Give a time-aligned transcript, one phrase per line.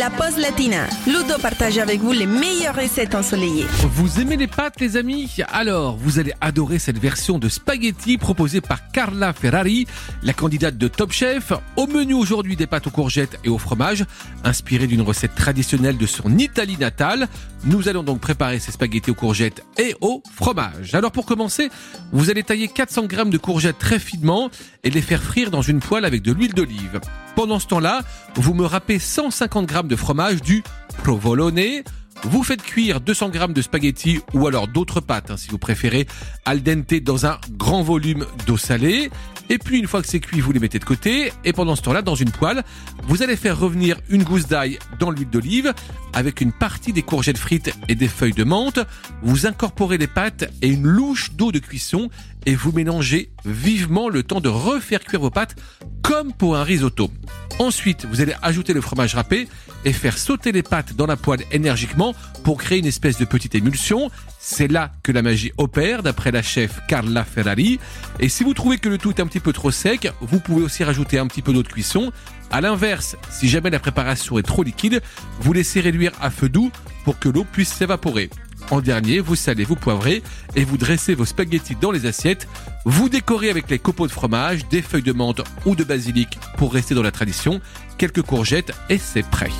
[0.00, 0.86] La pause latina.
[1.06, 3.66] Ludo partage avec vous les meilleures recettes ensoleillées.
[3.82, 8.62] Vous aimez les pâtes, les amis Alors, vous allez adorer cette version de spaghetti proposée
[8.62, 9.86] par Carla Ferrari,
[10.22, 11.52] la candidate de Top Chef.
[11.76, 14.06] Au menu aujourd'hui, des pâtes aux courgettes et au fromage,
[14.42, 17.28] inspirées d'une recette traditionnelle de son Italie natale.
[17.64, 20.94] Nous allons donc préparer ces spaghettis aux courgettes et au fromage.
[20.94, 21.68] Alors, pour commencer,
[22.10, 24.48] vous allez tailler 400 g de courgettes très finement
[24.82, 27.00] et les faire frire dans une poêle avec de l'huile d'olive.
[27.40, 28.02] Pendant ce temps-là,
[28.34, 30.62] vous me râpez 150 g de fromage du
[31.02, 31.58] provolone.
[32.24, 36.06] Vous faites cuire 200 g de spaghettis ou alors d'autres pâtes, hein, si vous préférez,
[36.44, 39.10] al dente dans un grand volume d'eau salée.
[39.48, 41.32] Et puis une fois que c'est cuit, vous les mettez de côté.
[41.44, 42.62] Et pendant ce temps-là, dans une poêle,
[43.04, 45.72] vous allez faire revenir une gousse d'ail dans l'huile d'olive
[46.12, 48.80] avec une partie des courgettes frites et des feuilles de menthe.
[49.22, 52.10] Vous incorporez les pâtes et une louche d'eau de cuisson
[52.44, 55.56] et vous mélangez vivement le temps de refaire cuire vos pâtes
[56.02, 57.10] comme pour un risotto.
[57.60, 59.46] Ensuite, vous allez ajouter le fromage râpé
[59.84, 63.54] et faire sauter les pâtes dans la poêle énergiquement pour créer une espèce de petite
[63.54, 64.10] émulsion.
[64.38, 67.78] C'est là que la magie opère, d'après la chef Carla Ferrari.
[68.18, 70.62] Et si vous trouvez que le tout est un petit peu trop sec, vous pouvez
[70.62, 72.12] aussi rajouter un petit peu d'eau de cuisson.
[72.50, 75.02] À l'inverse, si jamais la préparation est trop liquide,
[75.40, 76.72] vous laissez réduire à feu doux
[77.04, 78.30] pour que l'eau puisse s'évaporer.
[78.70, 80.22] En dernier, vous salez, vous poivrez
[80.54, 82.46] et vous dressez vos spaghettis dans les assiettes.
[82.84, 86.72] Vous décorez avec les copeaux de fromage, des feuilles de menthe ou de basilic pour
[86.72, 87.60] rester dans la tradition,
[87.98, 89.50] quelques courgettes et c'est prêt.